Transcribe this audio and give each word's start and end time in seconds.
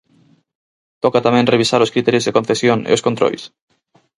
Toca 1.03 1.25
tamén 1.27 1.49
revisar 1.53 1.81
os 1.85 1.93
criterios 1.93 2.25
de 2.25 2.35
concesión 2.37 2.79
e 2.89 2.91
os 2.97 3.03
controis? 3.07 3.41